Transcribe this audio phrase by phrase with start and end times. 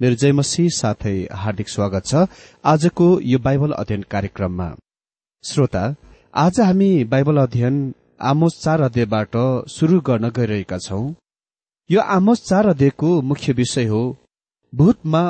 [0.00, 2.26] मेरो जयमसी साथै हार्दिक स्वागत छ।
[2.64, 4.66] आजको यो बाइबल अध्ययन कार्यक्रममा।
[5.44, 5.82] श्रोता
[6.34, 7.80] आज हामी बाइबल अध्ययन
[8.22, 9.36] आमोस चार अध्यायबाट
[9.68, 11.02] शुरू गर्न गइरहेका छौं।
[11.90, 14.02] यो आमोस चार अध्यायको मुख्य विषय हो
[14.72, 15.22] भूतमा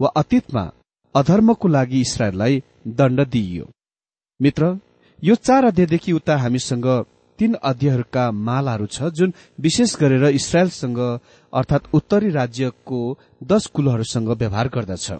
[0.00, 0.64] वा अतीतमा
[1.14, 2.62] अधर्मको लागि इसरायललाई
[2.96, 3.68] दण्ड दिइयो।
[4.40, 4.72] मित्र
[5.22, 6.88] यो चार अध्यायदेखि उता हामीसँग
[7.38, 11.00] तीन अध्यायहरूका मालाहरू छ जुन विशेष गरेर इसरायलसँग
[11.56, 12.98] अर्थात उत्तरी राज्यको
[13.44, 15.12] दश कुलहरूसँग व्यवहार गर्दछ।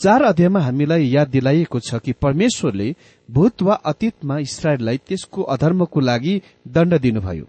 [0.00, 2.94] चार अध्यायमा हामीलाई याद दिलाइएको छ कि परमेश्वरले
[3.28, 6.34] भूत वा अतीतमा इसरायललाई त्यसको अधर्मको लागि
[6.68, 7.46] दण्ड दिनुभयो।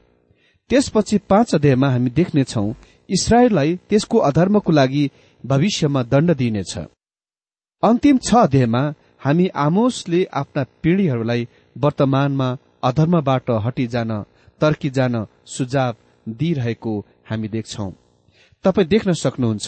[0.70, 2.66] त्यसपछि पाँच अध्यायमा हामी देख्नेछौ
[3.10, 5.10] इसरायललाई त्यसको अधर्मको लागि
[5.44, 6.74] भविष्यमा दण्ड दिइनेछ।
[7.84, 8.82] अन्तिम छ अध्यायमा
[9.26, 12.50] हामी आमोसले आफ्ना पीढ़ीहरूलाई वर्तमानमा
[12.84, 14.12] अधर्मबाट हटिजान
[14.62, 15.96] तर्किजान सुझाव
[16.28, 16.94] दिइरहेको
[17.30, 17.90] हामी देख्छौ।
[18.66, 19.68] तपाईँ देख्न सक्नुहुन्छ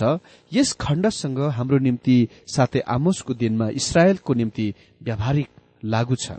[0.51, 2.17] यस खण्डसँग हाम्रो निम्ति
[2.47, 4.65] साथै आमोसको दिनमा इसरायलको निम्ति
[5.01, 5.49] व्यावहारिक
[5.85, 6.31] लागू छ।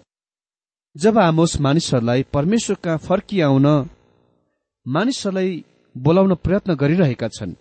[0.96, 3.66] जब आमोस मानिसहरूलाई परमेश्वर कहाँ फर्किआउन
[4.86, 5.64] मानिसहरूलाई
[5.96, 7.54] बोलाउन प्रयत्न गरिरहेका छन्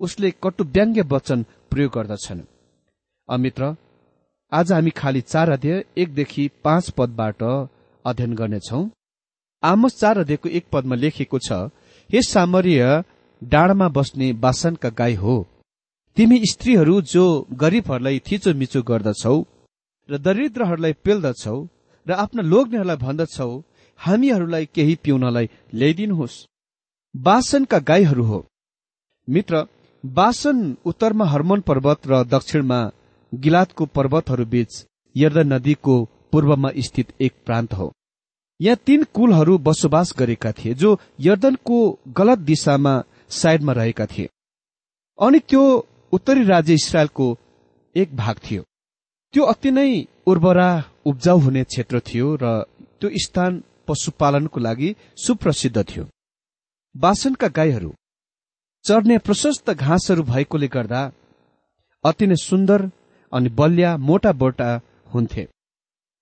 [0.00, 2.40] उसले कटु व्यङ्ग्य वचन प्रयोग गर्दछन्।
[3.28, 3.74] अमित्र
[4.52, 7.42] आज हामी खालि चार अध्यय एकदेखि पाँच पदबाट
[8.04, 8.80] अध्ययन गर्नेछौ।
[9.62, 11.52] आमोस चार अध्ययको एक पदमा लेखेको छ
[12.10, 13.02] हे सामर्य
[13.42, 15.36] डाँडामा बस्ने बासनका गाई हो।
[16.16, 19.36] तिमी स्त्रीहरू जो गरीबहरूलाई थिचोमिचो गर्दछौ
[20.08, 21.58] र दरिद्रहरूलाई पेल्दछौ
[22.06, 23.50] र आफ्ना लोग्नेहरूलाई भन्दछौ
[24.00, 26.44] हामीहरूलाई केही पिउनलाई ल्याइदिनुहोस्।
[27.14, 28.38] बासनका गाईहरू हो।
[29.28, 29.66] मित्र
[30.04, 32.80] बासन उत्तरमा हर्मोन पर्वत र दक्षिणमा
[33.32, 34.72] गिलातको पर्वतहरू बीच
[35.16, 35.94] यर्दन नदीको
[36.32, 37.92] पूर्वमा स्थित एक प्रान्त हो।
[38.60, 41.78] यहाँ तीन कुलहरू बसोबास गरेका थिए जो यर्दनको
[42.16, 42.94] गलत दिशामा
[43.30, 44.28] साइडमा रहेका थिए।
[45.18, 45.62] अनि त्यो
[46.12, 47.26] उत्तरी राज्य इसरायलको
[47.96, 48.62] एक भाग थियो।
[49.34, 49.90] त्यो अति नै
[50.26, 50.68] उर्वरा
[51.06, 52.62] उब्जाउ हुने क्षेत्र थियो र
[53.00, 56.04] त्यो स्थान पशुपालनको लागि सुप्रसिद्ध थियो।
[56.94, 57.92] बासनका गाईहरू
[58.84, 61.00] चर्ने प्रशस्त घाँसहरू भएकोले गर्दा
[62.04, 62.90] अति नै सुन्दर
[63.32, 64.68] अनि बलिया मोटा बोटा
[65.14, 65.48] हुन्थे।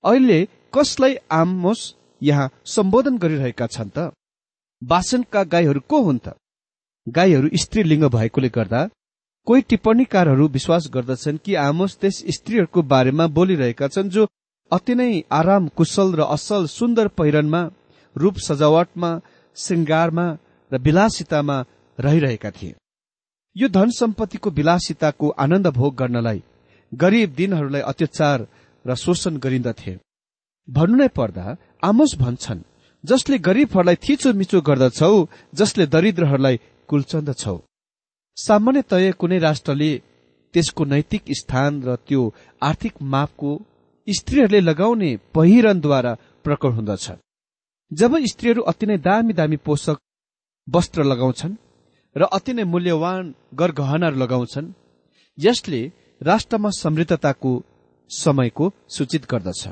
[0.05, 0.38] अहिले
[0.75, 1.81] कसलाई आमोस
[2.23, 4.11] यहाँ सम्बोधन गरिरहेका छन् त।
[4.83, 6.37] बासनका गाईहरू को हुन् त?
[7.06, 8.88] गाईहरू स्त्रीलिङ्ग भएकोले गर्दा
[9.47, 14.26] कोही टिप्पणीकारहरू विश्वास गर्दछन् कि आमोस त्यस स्त्रीहरूको बारेमा बोलिरहेका छन् जो
[14.73, 17.61] अति नै आराम कुशल र असल सुन्दर पहिरनमा
[18.16, 19.11] रूप सजावटमा
[19.56, 20.26] श्रृङ्गारमा
[20.73, 21.56] र विलासितामा
[21.99, 22.75] रहिरहेका थिए।
[23.56, 26.42] यो धन सम्पत्तिको विलासिताको आनन्द भोग गर्नलाई
[26.92, 28.47] गरीब दिनहरूलाई अत्याचार
[28.85, 29.94] र शोषण गरिन्दथे।
[30.68, 31.47] भन्नु नै पर्दा
[31.88, 32.62] आमोस भन्छन्
[33.05, 35.17] जसले गरीबहरूलाई थिचो मिचो गर्दछौ
[35.55, 36.57] जसले दरिद्रहरूलाई
[36.88, 37.57] कुल्चन्दछौ।
[38.37, 39.91] सामान्यतय कुनै राष्ट्रले
[40.55, 42.23] त्यसको नैतिक स्थान र त्यो
[42.62, 43.50] आर्थिक मापको
[44.09, 46.12] स्त्रीहरूले लगाउने पहिरनद्वारा
[46.45, 47.07] प्रकट हुँदछ।
[47.91, 49.99] जब स्त्रीहरू अति नै दामी दामी पोषक
[50.69, 51.61] वस्त्र लगाउँछन्
[52.17, 54.75] र अति नै मूल्यवान गरगहनाहरू लगाउँछन्
[55.38, 55.81] यसले
[56.21, 57.53] राष्ट्रमा समृद्धताको
[58.11, 59.62] समयको सूचित गर्दछ।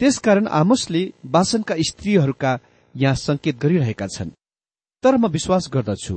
[0.00, 2.52] त्यसकारण आमोसले बासनका स्त्रीहरूका
[2.94, 4.30] यहाँ संकेत गरिरहेका छन्।
[5.04, 6.16] तर म विश्वास गर्दछु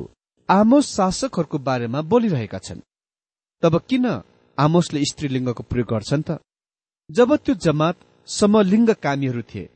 [0.50, 2.80] आमोस शासकहरूको बारेमा बोलिरहेका छन्।
[3.64, 4.06] तब किन
[4.58, 6.40] आमोसले स्त्रीलिङ्गको प्रयोग गर्छन् त?
[7.10, 7.96] जब त्यो जमात
[8.28, 9.70] समलिङ्ग कामीहरू थिए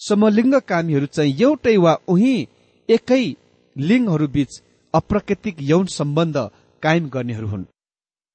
[0.00, 2.34] समलिङ्ग कामीहरू चाहिँ एउटै वा उही
[2.88, 3.24] एकै
[3.76, 4.52] लिङ्गहरू बीच
[4.94, 6.36] अप्राकृतिक यौन सम्बन्ध
[6.82, 7.64] कायम गर्नेहरू हुन्।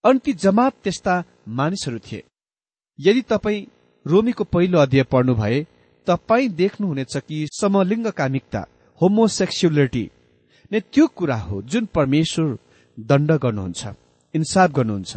[0.03, 1.15] अनि ती जमात त्यस्ता
[1.59, 2.23] मानिसहरू थिए।
[2.99, 3.67] यदि तपाईँ
[4.05, 5.65] रोमीको पहिलो अध्याय पढ्नु भए
[6.07, 8.61] तपाईँ देख्नुहुनेछ कि समलिङ्ग कामिकता
[9.01, 10.05] होमोसेक्सुअलिटी
[10.71, 12.47] नै त्यो कुरा हो जुन परमेश्वर
[12.97, 13.81] दण्ड गर्नुहुन्छ
[14.33, 15.13] इन्साफ गर्नुहुन्छ।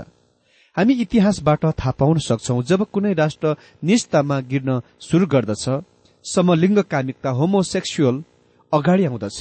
[0.76, 4.70] हामी इतिहासबाट थाहा पाउन सक्छौ जब कुनै राष्ट्र निजतामा गिर्न
[5.00, 5.64] सुरु गर्दछ
[6.24, 8.16] समलिङ्ग कामिकता होमोसेक्सुअल
[8.72, 9.40] अगाडि आउँदछ।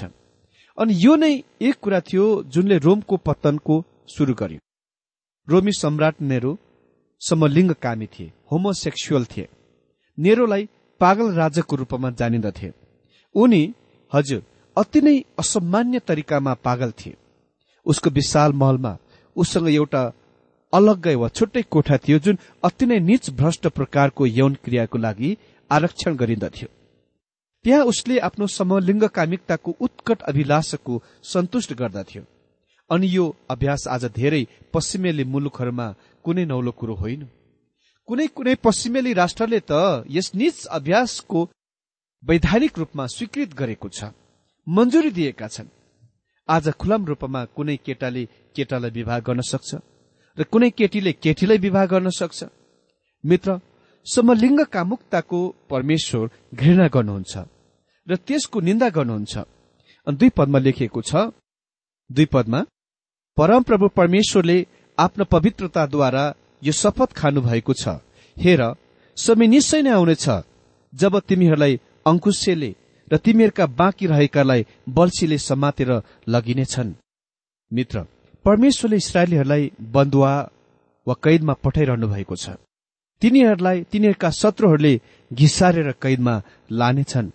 [0.77, 1.33] अनि यो नै
[1.67, 3.75] एक कुरा थियो जुनले रोमको पतनको
[4.15, 4.59] सुरु गर्यो।
[5.47, 6.51] रोमी सम्राट नेहरू
[7.21, 9.47] समलिङ्ग कामी थिए होमोसेक्सुअल थिए।
[10.17, 10.67] नेरोलाई
[11.01, 12.71] पागल राजाको रूपमा जानिन्दथे
[13.35, 13.61] उनी
[14.11, 14.41] हजुर
[14.77, 17.15] अति नै असामान्य तरिकामा पागल थिए।
[17.85, 18.97] उसको विशाल महलमा
[19.35, 20.03] उसँग एउटा
[20.73, 25.29] अलग्गै वा छुट्टै कोठा थियो जुन अति नै निच भ्रष्ट प्रकारको यौन क्रियाको लागि
[25.69, 26.67] आरक्षण गरिन्दथ्यो
[27.65, 32.23] त्यहाँ उसले आफ्नो समलिङ्ग कामिकताको उत्कट अभिलाषको सन्तुष्ट गर्दथ्यो।
[32.89, 35.87] अनि यो अभ्यास आज धेरै पश्चिमेली मुलुकहरूमा
[36.25, 37.21] कुनै नौलो कुरो होइन।
[38.07, 39.71] कुनै कुनै पश्चिमेली राष्ट्रले त
[40.15, 41.39] यस निज अभ्यासको
[42.23, 43.99] वैधानिक रूपमा स्वीकृत गरेको छ
[44.67, 45.69] मञ्जुरी दिएका छन्।
[46.49, 48.23] आज खुलाम रूपमा कुनै केटाले
[48.55, 49.69] केटालाई विवाह गर्न सक्छ
[50.37, 52.39] र कुनै केटीले केटीलाई विवाह गर्न सक्छ।
[53.23, 53.49] मित्र
[54.05, 55.39] समलिङ्ग कामुकताको
[55.71, 57.33] परमेश्वर घृणा गर्नुहुन्छ
[58.07, 59.33] र त्यसको निन्दा गर्नुहुन्छ।
[60.07, 61.11] अनि दुई पदमा लेखिएको छ
[62.09, 62.59] दुई पदमा
[63.37, 64.57] परमप्रभु परमेश्वरले
[64.97, 66.23] आफ्नो पवित्रताद्वारा
[66.61, 67.99] यो शपथ खानु भएको छ।
[68.37, 68.61] हेर
[69.17, 70.25] समय निश्चय नै आउनेछ
[70.93, 72.71] जब तिमीहरूलाई अंकुशले
[73.11, 75.91] र तिमीहरूका बाँकी रहेकालाई बल्छीले समातेर
[76.27, 76.93] लगिनेछन्।
[77.71, 78.05] मित्र
[78.45, 80.33] परमेश्वरले इसरायलीहरूलाई बन्दुवा
[81.07, 82.55] वा कैदमा पठाइरहनु भएको छ।
[83.21, 84.93] तिनीहरूलाई तिनीहरूका शत्रुहरूले
[85.31, 86.35] घिसारेर कैदमा
[86.71, 87.31] लानेछन्।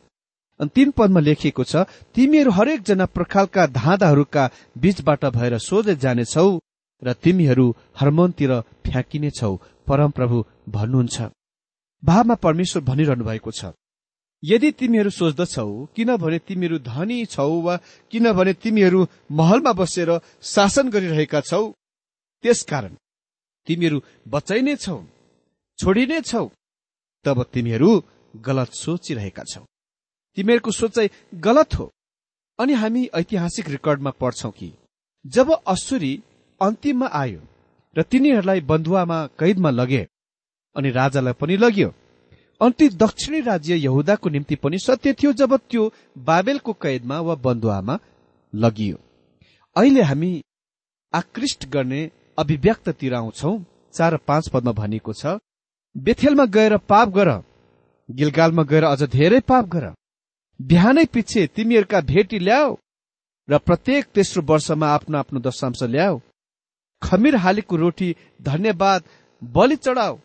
[0.60, 1.84] अनि तीन पदमा लेखिएको छ
[2.14, 6.48] तिमीहरू हरेकजना प्रखालका धाँधाहरूका बीचबाट भएर सोझै जानेछौ
[7.02, 7.66] र तिमीहरू
[8.00, 8.52] हर्मनतिर
[8.86, 9.54] फ्याँकिनेछौ
[9.86, 10.36] परमप्रभु
[10.68, 11.16] भन्नुहुन्छ।
[12.02, 13.72] भावमा परमेश्वर भनिरहनु भएको छ।
[14.42, 17.74] यदि तिमीहरू सोच्दछौ किनभने तिमीहरू धनी छौ वा
[18.10, 19.00] किनभने तिमीहरू
[19.30, 20.10] महलमा बसेर
[20.42, 21.64] शासन गरिरहेका छौ
[22.44, 22.94] त्यसकारण
[23.66, 23.98] तिमीहरू
[24.28, 24.98] बचाइनेछौ
[25.78, 26.46] छोडिनेछौ
[27.24, 27.90] तब तिमीहरू
[28.36, 29.62] गलत सोचिरहेका छौ।
[30.36, 31.90] तिमीहरूको सोचाइ गलत हो।
[32.58, 34.72] अनि हामी ऐतिहासिक रेकर्डमा पढ्छौ कि
[35.26, 36.12] जब असुरी
[36.60, 37.40] अन्तिममा आयो
[37.96, 40.06] र तिनीहरूलाई बन्धुवामा कैदमा लगे
[40.76, 41.92] अनि राजालाई पनि लग्यो।
[42.60, 47.98] अन्ति दक्षिणी राज्य यहुदाको निम्ति पनि सत्य थियो जब त्यो बाबेलको कैदमा वा बन्धुवामा
[48.52, 48.96] लगियो।
[49.76, 50.30] अहिले हामी
[51.12, 52.00] आकृष्ट गर्ने
[52.38, 53.58] अभिव्यक्ततिर आउँछौ।
[53.94, 55.38] चार पाँच पदमा भनिएको छ
[55.96, 57.30] बेथेलमा गएर पाप गर
[58.08, 59.84] गिलगालमा गएर अझ धेरै पाप गर।
[60.60, 62.76] बिहानै पछि तिमीहरूका भेटी ल्याऊ
[63.48, 66.18] र प्रत्येक तेस्रो वर्षमा आफ्नो आफ्नो दशांश ल्याऊ।
[67.02, 69.02] खमिर हालेको रोटी धन्यवाद
[69.42, 70.16] बलि चढाऊ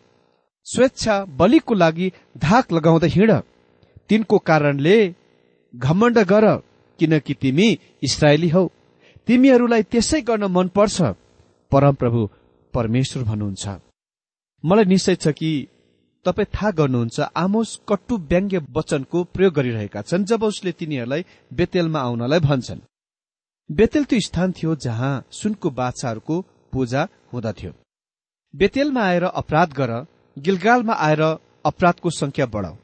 [0.66, 3.32] स्वेच्छा बलिको लागि धाक लगाउँदै हिँड।
[4.08, 4.96] तिनको कारणले
[5.74, 6.46] घमण्ड गर
[6.98, 7.68] किनकि तिमी
[8.02, 8.66] इसरायली हौ।
[9.28, 10.96] तिमीहरूलाई त्यसै गर्न मनपर्छ
[11.72, 12.20] परमप्रभु
[12.74, 13.64] परमेश्वर भन्नुहुन्छ।
[14.64, 15.50] मलाई निश्चय छ कि
[16.26, 22.40] तपाईँ थाहा गर्नुहुन्छ आमोस कट्टु व्यङ्ग्य वचनको प्रयोग गरिरहेका छन् जब उसले तिनीहरूलाई बेतेलमा आउनलाई
[22.48, 22.80] भन्छन्।
[23.70, 26.36] बेतेल त्यो स्थान थियो जहाँ सुनको बाछाहरूको
[26.72, 27.72] पूजा हुँदथ्यो।
[28.54, 29.90] बेतेलमा आएर अपराध गर
[30.36, 31.22] गिलगालमा आएर
[31.64, 32.76] अपराधको संख्या बढाऊ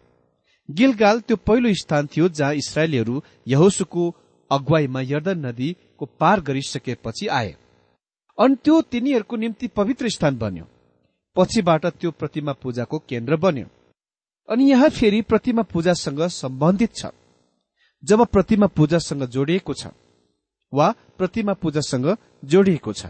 [0.69, 4.15] गिलगाल त्यो पहिलो स्थान थियो जहाँ इसरायलीहरू यहोसुको
[4.51, 7.55] अगुवाईमा यर्दन नदीको पार गरिसकेपछि आए।
[8.39, 10.65] अनि त्यो तिनीहरूको निम्ति पवित्र स्थान बन्यो।
[11.37, 13.67] पछिबाट त्यो प्रतिमा पूजाको केन्द्र बन्यो।
[14.49, 17.07] अनि यहाँ फेरि प्रतिमा पूजासँग सम्बन्धित छ।
[18.03, 19.87] जब प्रतिमा पूजासँग जोडिएको छ
[20.73, 22.07] वा प्रतिमा पूजासँग
[22.45, 23.07] जोडिएको छ।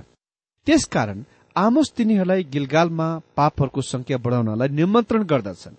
[0.69, 1.23] त्यसकारण
[1.57, 3.07] आमोस तिनीहरूलाई गिलगालमा
[3.37, 5.77] पापहरूको संख्या बढाउनलाई निमन्त्रण गर्दछन्।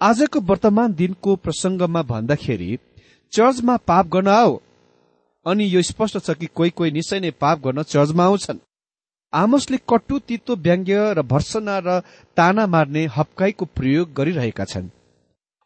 [0.00, 2.70] आजको वर्तमान दिनको प्रसंगमा भन्दाखेरि
[3.32, 4.58] चर्चमा पाप गर्न आऊ।
[5.46, 8.58] अनि यो स्पष्ट छ कि कोही कोही निश्चय नै पाप गर्न चर्चमा आउँछन्।
[9.32, 12.00] आमोसले कट्टु तितो व्यङ्ग्य र भर्सना र
[12.36, 14.92] ताना मार्ने हप्काईको प्रयोग गरिरहेका छन्।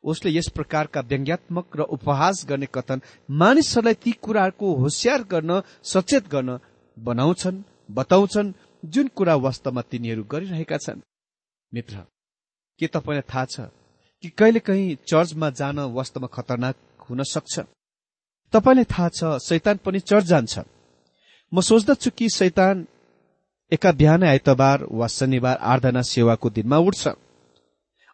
[0.04, 6.58] उसले यस प्रकारका व्यङ्ग्यात्मक र उपहास गर्ने कथन मानिसहरूलाई ती कुराहरूको होसियार गर्न सचेत गर्न
[6.98, 8.52] बनाउँछन्। बताउँछन्
[8.82, 11.00] जुन कुरा वास्तवमा तिनीहरू गरिरहेका छन्।
[11.72, 11.96] मित्र
[12.80, 13.60] के तपाईँलाई थाहा छ
[14.24, 16.76] कि कहिलेकाहीँ चर्चमा जान वास्तवमा खतरनाक
[17.10, 17.60] हुन सक्छ?
[18.52, 20.58] तपाईँलाई थाहा छ शैतान पनि चर्च जान्छ।
[21.52, 22.86] म सोच्दछु कि शैतान
[23.72, 27.08] एका बिहान आइतबार वा शनिबार आराधना सेवाको दिनमा उठ्छ।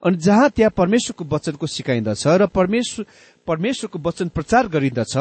[0.02, 3.06] अनि जहाँ त्यहाँ परमेश्वरको वचनको सिकाइन्दछ र परमेश्वर
[3.46, 5.16] परमेश्वरको वचन प्रचार गरिन्दछ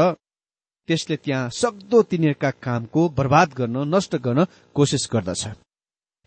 [0.89, 5.43] त्यसले त्यहाँ सक्दो तिनीहरूका कामको बर्बाद गर्न नष्ट गर्न कोसिस गर्दछ।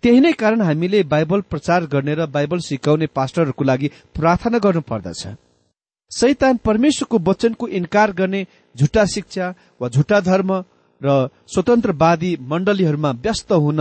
[0.03, 5.23] त्यही नै कारण हामीले बाइबल प्रचार गर्ने र बाइबल सिकाउने पास्टरहरूको लागि प्रार्थना गर्नु पर्दछ।
[6.11, 9.47] शैतान परमेश्वरको वचनको इन्कार गर्ने झुटा शिक्षा
[9.81, 10.53] वा झुटा धर्म
[11.01, 13.81] र स्वतन्त्रवादी मण्डलीहरूमा व्यस्त हुन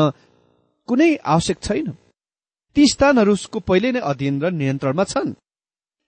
[0.87, 1.87] कुनै आवश्यक छैन।
[2.75, 5.31] ती स्थानहरू उसको पहिले नै अधीन र नियन्त्रणमा छन्।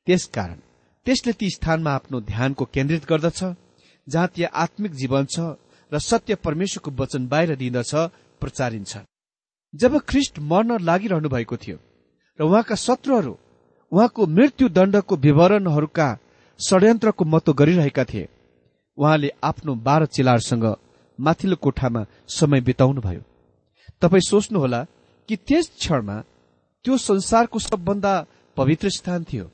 [0.07, 0.59] त्यसकारण
[1.05, 3.39] त्यसले ती स्थानमा आफ्नो ध्यानको केन्द्रित गर्दछ।
[4.07, 5.39] जहाँ त्यहाँ आत्मिक जीवन छ
[5.91, 7.91] र सत्य परमेश्वरको वचन बाहिर दिँदछ
[8.41, 8.97] प्रचारिन्छ।
[9.73, 11.77] जब ख्रिस्ट मर्न लागिरहनु भएको थियो
[12.39, 13.33] र उहाँका शत्रुहरू
[13.91, 16.07] उहाँको मृत्यु दण्डको विवरणहरूका
[16.59, 18.27] षड्यन्त्रको महत्व गरिरहेका थिए
[18.97, 20.65] उहाँले आफ्नो बाह्र चिलाहरूसँग
[21.19, 23.21] माथिल्लो कोठामा समय बिताउनुभयो
[24.01, 24.81] तपाईँ सोच्नुहोला
[25.29, 26.17] कि त्यस क्षणमा
[26.85, 28.13] त्यो संसारको सबभन्दा
[28.57, 29.45] पवित्र स्थान थियो।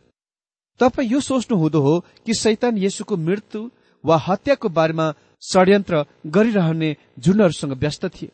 [0.79, 1.93] तपाईँ यो सोच्नु हुँदो हो
[2.25, 3.69] कि सैतान येसुको मृत्यु
[4.03, 5.07] वा हत्याको बारेमा
[5.43, 8.31] षड्यन्त्र गरिरहने झुन्डहरूसँग व्यस्त थिए।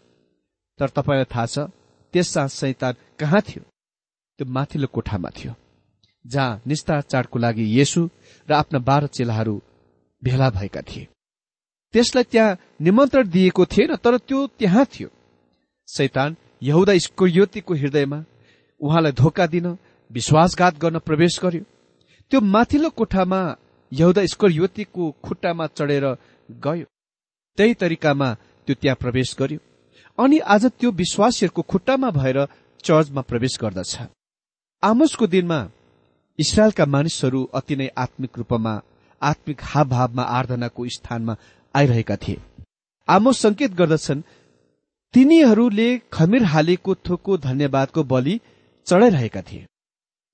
[0.80, 1.60] तर तपाईँलाई थाहा छ
[2.14, 3.64] त्यस साथ सैतान कहाँ थियो?
[4.40, 5.54] त्यो माथिल्लो कोठामा थियो
[6.26, 8.02] जहाँ निस्तार चाडको लागि येसु
[8.48, 9.56] र आफ्ना बाह्र चेलाहरू
[10.24, 11.08] भेला भएका थिए।
[11.94, 15.10] त्यसलाई त्यहाँ निमन्त्रण दिएको थिएन तर त्यो त्यहाँ थियो।
[15.88, 18.24] सैतान यहुदा स्कोरियोतीको हृदयमा
[18.82, 19.68] उहाँलाई धोका दिन
[20.12, 21.64] विश्वासघात गर्न प्रवेश गर्यो।
[22.32, 23.40] त्यो माथिल्लो कोठामा
[23.92, 26.06] यहुदा स्कोरियोतीको खुट्टामा चढेर
[26.50, 26.86] गयो।
[27.58, 28.34] त्यही तरिकामा
[28.68, 29.60] त्यो त्यहाँ प्रवेश गर्यो।
[30.18, 32.38] अनि आज त्यो विश्वासीहरूको खुट्टामा भएर
[32.84, 33.98] चर्चमा प्रवेश गर्दछ।
[34.84, 35.60] आमोसको दिनमा
[36.40, 38.74] इसरायलका मानिसहरू अति नै आत्मिक रूपमा
[39.22, 41.36] आत्मिक हावभावमा आराधनाको स्थानमा
[41.76, 42.42] आइरहेका थिए।
[43.08, 44.22] आमोस संकेत गर्दछन्
[45.14, 48.40] तिनीहरूले खमिर हालेको थोको धन्यवादको बलि
[48.88, 49.66] चढाइरहेका थिए।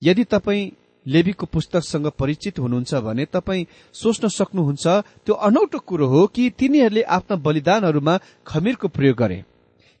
[0.02, 0.70] यदि तपाईँ
[1.06, 4.86] लेबीको पुस्तकसँग परिचित हुनुहुन्छ भने तपाईँ सोच्न सक्नुहुन्छ
[5.24, 9.44] त्यो अनौठो कुरो हो कि तिनीहरूले आफ्ना बलिदानहरूमा खमिरको प्रयोग गरे।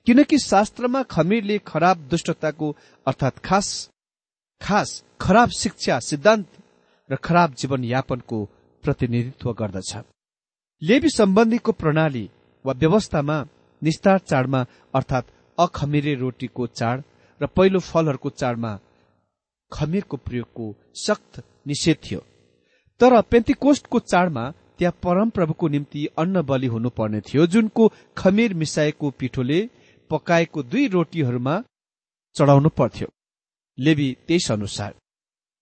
[0.06, 2.74] किनकि शास्त्रमा खमिरले खराब दुष्टताको
[3.06, 3.68] अर्थात खास
[4.60, 6.46] खास खराब शिक्षा सिद्धान्त
[7.10, 8.44] र खराब जीवनयापनको
[8.84, 9.96] प्रतिनिधित्व गर्दछ।
[10.82, 12.28] लेबी सम्बन्धीको प्रणाली
[12.64, 13.36] वा व्यवस्थामा
[13.82, 14.64] निस्तार चाडमा
[14.94, 15.26] अर्थात
[15.58, 17.02] अखमिरे रोटीको चाड
[17.40, 18.72] र पहिलो फलहरूको चाडमा
[19.72, 22.20] खमिरको प्रयोगको सख्त निषेध थियो।
[23.00, 24.44] तर पेन्टिकोस्टको चाडमा
[24.78, 29.60] त्यहाँ परमप्रभुको निम्ति अन्न बलि हुनुपर्ने थियो जुनको खमिर मिसाएको पिठोले
[30.10, 31.54] पकाएको दुई रोटीहरूमा
[32.36, 33.08] चढाउनु पर्थ्यो।
[33.78, 34.94] लेबी त्यस अनुसार।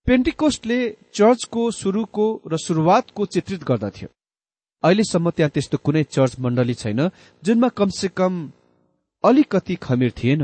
[0.07, 0.79] पेन्टिकोस्टले
[1.15, 4.09] चर्चको सुरुको र सुरुवातको चित्रित गर्दथ्यो।
[4.83, 7.01] अहिलेसम्म त्यहाँ त्यस्तो कुनै चर्च मण्डली छैन
[7.43, 8.33] जुनमा कमसे कम
[9.25, 10.43] अलिकति खमिर थिएन।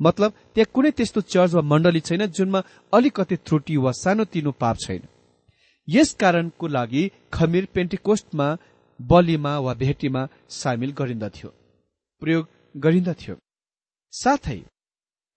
[0.00, 2.60] मतलब त्यहाँ कुनै त्यस्तो चर्च वा मण्डली छैन जुनमा
[2.92, 5.02] अलिकति त्रुटि वा सानोतिनो पाप छैन।
[5.88, 8.46] यस कारणको लागि खमिर पेन्टिकोस्टमा
[9.00, 11.50] बलिमा वा भेटीमा सामेल गरिन्दथ्यो।
[12.22, 13.34] प्रयोग गरिन्दथ्यो।
[14.12, 14.60] साथै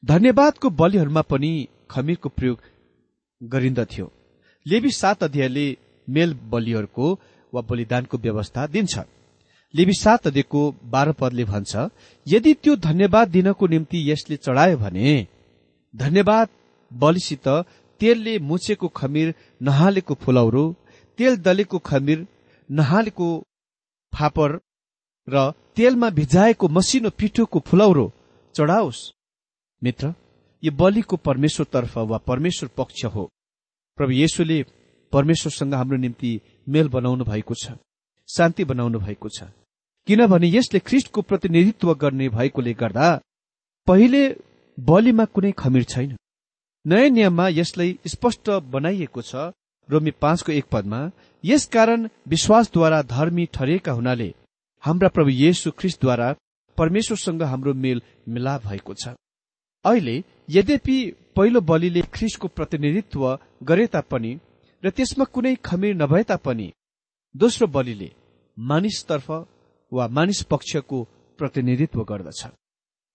[0.04, 1.52] धन्यवादको बलिहरूमा पनि
[1.92, 2.58] खमिरको प्रयोग
[3.42, 4.06] गरिन्दथ्यो।
[4.66, 5.66] लेबी सात अध्यायले
[6.08, 7.06] मेल बलिहरूको
[7.54, 8.96] वा बलिदानको व्यवस्था दिन्छ।
[9.74, 10.62] लेबी सात अध्ययको
[10.94, 11.90] बाह्र पदले भन्छ
[12.28, 15.28] यदि त्यो धन्यवाद दिनको निम्ति यसले चढायो भने
[15.94, 16.50] धन्यवाद
[16.92, 17.48] बलिसित
[18.02, 20.66] तेलले मुछेको खमिर नहालेको फुलौरो
[21.20, 22.26] तेल दलेको खमिर
[22.70, 23.28] नहालेको
[24.14, 24.60] फापर
[25.28, 28.06] र तेलमा भिजाएको मसिनो पिठोको फुलौरो
[28.56, 29.00] चढाओस्।
[29.82, 30.14] मित्र
[30.64, 33.24] यो बलिको परमेश्वरतर्फ वा परमेश्वर पक्ष हो।
[33.98, 34.62] प्रभु येशुले
[35.14, 36.32] परमेश्वरसँग हाम्रो निम्ति
[36.68, 37.78] मेल बनाउनु भएको छ
[38.30, 39.44] शान्ति बनाउनु भएको छ।
[40.08, 43.08] किनभने यसले ख्रिस्टको प्रतिनिधित्व गर्ने भएकोले गर्दा
[43.88, 44.22] पहिले
[44.78, 46.16] बलिमा कुनै खमिर छैन।
[46.86, 49.52] नयाँ नियममा यसलाई स्पष्ट बनाइएको छ
[49.90, 51.00] रोमी पाँचको एक पदमा
[51.44, 54.30] यसकारण विश्वासद्वारा धर्मी ठरिएका हुनाले
[54.84, 56.28] हाम्रा प्रभु येशु ख्रिस्टद्वारा
[56.78, 59.14] परमेश्वरसँग हाम्रो मेल मिलाप भएको छ।
[59.86, 60.16] अहिले
[60.50, 60.98] यद्यपि
[61.36, 63.24] पहिलो बलिले ख्रिसको प्रतिनिधित्व
[63.70, 64.34] गरे तापनि
[64.84, 66.68] र त्यसमा कुनै खमिर नभए तापनि
[67.36, 68.10] दोस्रो बलिले
[68.58, 69.30] मानिसतर्फ
[69.92, 70.98] वा मानिस पक्षको
[71.40, 72.42] प्रतिनिधित्व गर्दछ।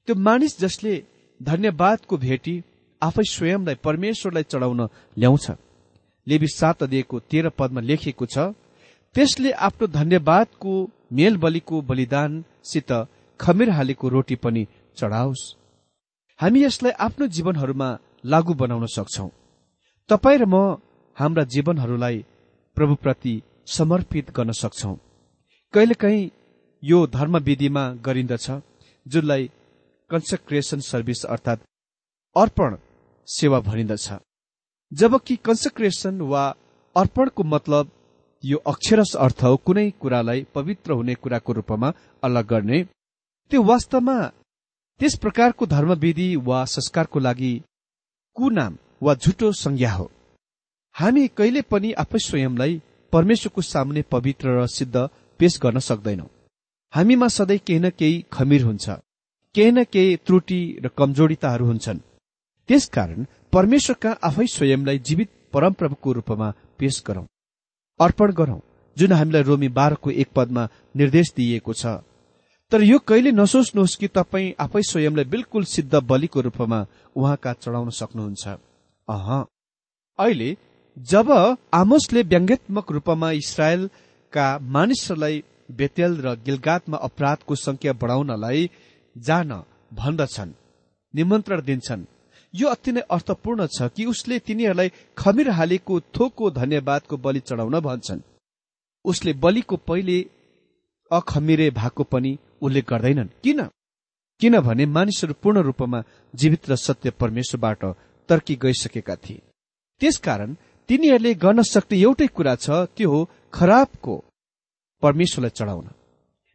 [0.09, 0.95] त्यो मानिस जसले
[1.41, 2.55] धन्यवादको भेटी
[3.03, 4.81] आफै स्वयंलाई परमेश्वरलाई चढाउन
[5.17, 5.47] ल्याउँछ।
[6.27, 8.39] लेबी सात अध्ययको तेह्र पदमा लेखिएको छ
[9.15, 10.73] त्यसले आफ्नो धन्यवादको
[11.13, 12.91] मेल बलिको बलिदानसित
[13.41, 14.67] खमिर हालेको रोटी पनि
[14.99, 15.43] चढाओस्।
[16.41, 17.89] हामी यसलाई आफ्नो जीवनहरूमा
[18.25, 19.29] लागू बनाउन सक्छौ।
[20.11, 20.57] तपाईँ र म
[21.17, 22.17] हाम्रा जीवनहरूलाई
[22.77, 23.35] प्रभुप्रति
[23.67, 24.93] समर्पित गर्न सक्छौ।
[25.75, 26.31] कहिलेकाहीँ
[26.83, 28.51] यो धर्मविधिमा गरिन्दछ
[29.07, 29.51] जुनलाई
[30.11, 31.67] कन्सक्रेसन सर्भिस अर्थात्
[32.37, 32.77] अर्पण
[33.29, 34.09] सेवा भनिन्दछ।
[34.93, 36.45] जबकि कन्सक्रेसन वा
[36.97, 37.91] अर्पणको मतलब
[38.45, 42.83] यो अक्षरस अर्थ हो कुनै कुरालाई पवित्र हुने कुराको रूपमा अलग गर्ने
[43.51, 44.19] त्यो वास्तवमा
[45.01, 47.53] त्यस प्रकारको धर्मविधि वा संस्कारको लागि
[48.37, 50.11] कुनाम वा झुटो संज्ञा हो।
[50.95, 52.81] हामी कहिले पनि आफै स्वयंलाई
[53.13, 54.97] परमेश्वरको सामुने पवित्र र सिद्ध
[55.41, 56.27] पेश गर्न सक्दैनौ।
[56.97, 58.89] हामीमा सधैँ केही न केही खमिर हुन्छ।
[59.55, 61.99] केही न केही त्रुटि र कमजोरिताहरू हुन्छन्।
[62.69, 67.25] त्यसकारण परमेश्वरका आफै स्वयंलाई जीवित परमप्रभुको रूपमा पेश गरौं।
[68.01, 68.59] अर्पण गरौं
[68.97, 71.87] जुन हामीलाई रोमी बाह्रको एक पदमा निर्देश दिइएको छ।
[72.73, 76.79] तर यो कहिले नसोच्नुहोस् कि तपाईँ आफै स्वयंलाई बिल्कुल सिद्ध बलिको रूपमा
[77.17, 78.49] उहाँका चढाउन सक्नुहुन्छ।
[79.09, 79.29] अह।
[80.19, 80.57] अहिले
[80.99, 81.29] जब
[81.75, 88.71] आमोसले व्यङ्ग्यात्मक रूपमा इसरायलका मानिसहरूलाई बेतेल र गिलगातमा अपराधको संख्या बढाउनलाई
[89.17, 89.51] जान
[89.93, 90.53] भन्दछन्
[91.15, 92.05] निमन्त्रण दिन्छन्।
[92.55, 98.21] यो अति नै अर्थपूर्ण छ कि उसले तिनीहरूलाई खमिर हालेको थोको धन्यवादको बलि चढाउन भन्छन्।
[99.05, 100.19] उसले बलिको पहिले
[101.11, 103.61] अखमिरे भएको पनि उल्लेख गर्दैनन्। किन?
[104.41, 106.03] किनभने मानिसहरू पूर्ण रूपमा
[106.35, 107.85] जीवित र सत्य परमेश्वरबाट
[108.29, 109.43] तर्की गइसकेका थिए।
[110.01, 110.55] त्यसकारण
[110.89, 113.21] तिनीहरूले गर्न सक्ने एउटै कुरा छ त्यो हो
[113.53, 114.15] खराबको
[115.03, 115.89] परमेश्वरलाई चढाउन।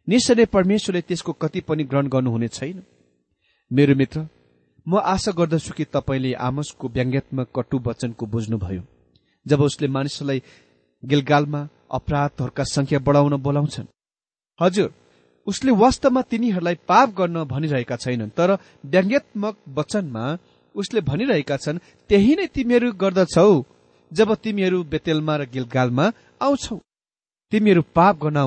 [0.08, 2.82] निश्चय परमेश्वरले त्यसको कति पनि ग्रहण गर्नुहुने छैन।
[3.70, 4.26] मेरो मित्र
[4.86, 8.82] म आशा गर्दछु कि तपाईँले आमसको व्यङ्ग्यात्मक कटु वचनको बुझ्नुभयो
[9.46, 10.42] जब उसले मानिसहरूलाई
[11.02, 13.86] गिलगालमा अपराधहरूका संख्या बढाउन बोलाउँछन्।
[14.58, 14.92] हजुर
[15.46, 18.50] उसले वास्तवमा तिनीहरूलाई पाप गर्न भनिरहेका छैनन् तर
[18.84, 20.24] व्यङ्ग्यात्मक वचनमा
[20.74, 23.50] उसले भनिरहेका छन् त्यही नै तिमीहरू गर्दछौ
[24.12, 26.06] जब तिमीहरू बेतेलमा र गिलगालमा
[26.40, 26.76] आउँछौ।
[27.52, 28.38] तिमीहरू पाप गर्न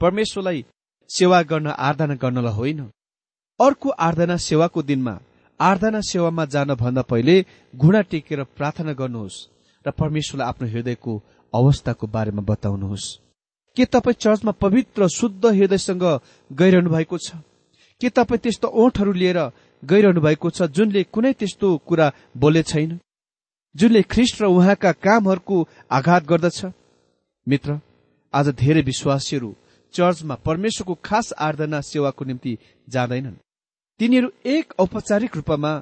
[0.00, 0.64] परमेश्वरलाई
[1.10, 2.80] सेवा गर्न आराधना गर्नलाई होइन।
[3.60, 5.14] अर्को आराधना सेवाको दिनमा
[5.60, 7.34] आराधना सेवामा जान भन्दा पहिले
[7.74, 9.36] घुँडा टेकेर प्रार्थना गर्नुहोस्
[9.84, 11.12] र परमेश्वरलाई आफ्नो हृदयको
[11.52, 13.06] अवस्थाको बारेमा बताउनुहोस्।
[13.76, 16.04] के तपाईँ चर्चमा पवित्र शुद्ध हृदयसँग
[16.50, 17.28] गइरहनु भएको छ?
[18.00, 19.38] के तपाईँ त्यस्तो ओठहरू लिएर
[19.82, 23.00] गइरहनु भएको छ जुनले कुनै त्यस्तो कुरा बोले छैन?
[23.74, 25.56] जुनले ख्रिस्ट र उहाँका कामहरूको
[25.90, 26.64] आघात गर्दछ?
[27.46, 27.80] मित्र
[28.38, 29.50] आज धेरै विश्वासीहरू
[29.94, 32.52] चर्चमा परमेश्वरको खास आराधना सेवाको निम्ति
[32.88, 33.36] जाँदैनन्।
[34.00, 35.72] तिनीहरू एक औपचारिक रूपमा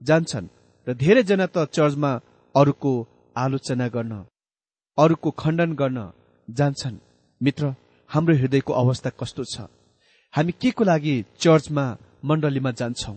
[0.00, 0.52] जान्छन्
[0.86, 2.12] र धेरैजना त चर्चमा
[2.54, 2.92] अरूको
[3.36, 4.14] आलोचना गर्न
[4.98, 5.98] अरूको खण्डन गर्न
[6.48, 6.96] जान्छन्।
[7.40, 7.74] मित्र
[8.10, 9.56] हाम्रो हृदयको अवस्था कस्तो छ?
[10.34, 11.84] हामी के को लागि चर्चमा
[12.24, 13.16] मण्डलीमा जान्छौं?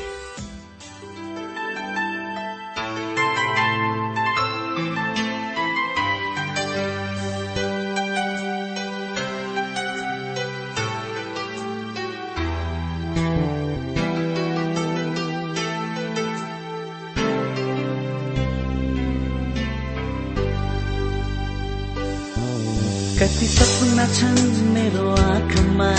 [24.01, 25.89] सपना छन् मेरो आँखामा।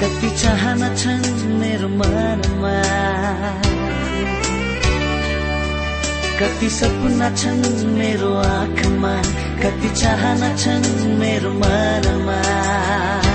[0.00, 2.74] कति चाहना छन् मेरो मनमा।
[6.40, 9.14] कति सपना छन् मेरो आँखामा।
[9.62, 13.27] कति चाहना छन् मेरो मनमा।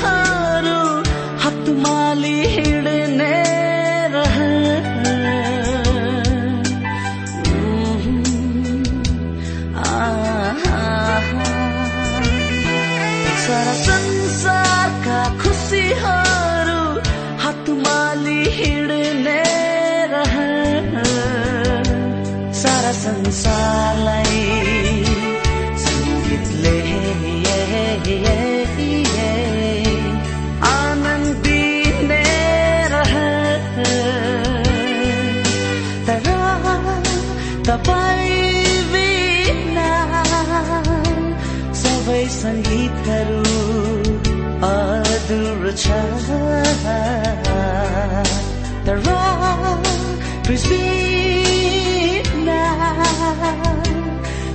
[0.00, 0.39] खुसीहरू
[42.30, 43.42] सङ्गीतहरू
[44.68, 45.84] अधुरो छ
[48.86, 48.98] तर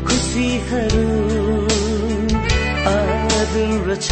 [0.08, 1.06] खुसीहरू
[2.94, 4.10] अधुरो छ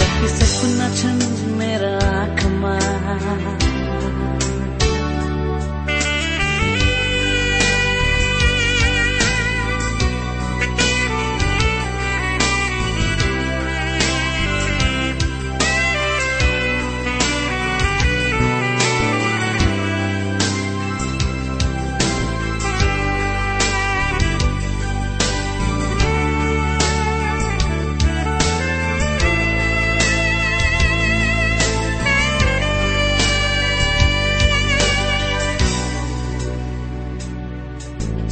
[0.00, 1.22] कति सपना छन्
[1.58, 2.74] मेरा आँखामा।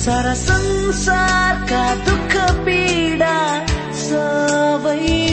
[0.05, 3.37] सारा संसारका दुःख पीडा
[4.01, 5.24] सबै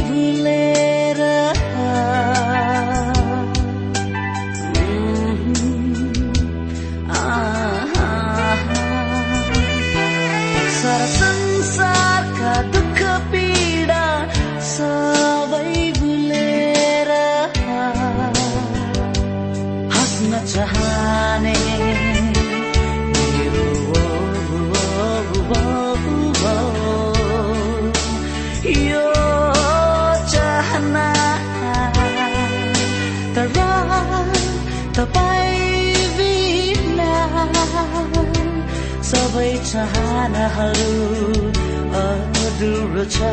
[39.72, 40.96] चाहनाहरू
[42.00, 43.30] अधुरो छ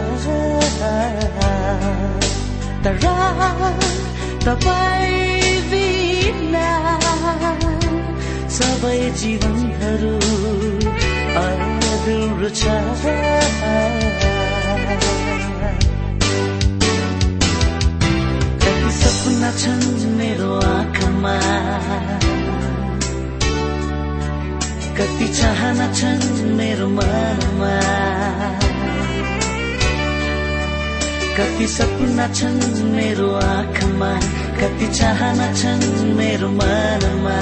[2.84, 3.00] तर
[4.44, 6.68] तपाईँ बिना
[8.58, 10.14] सबै जीवनहरू
[11.44, 12.78] अधुरो छ
[25.32, 27.74] चाहना छन् मेरो मनमा।
[31.38, 32.60] कति सपना छन्
[32.92, 34.12] मेरो आँखामा
[34.60, 37.38] कति चाहना छन् मेरो मनमा।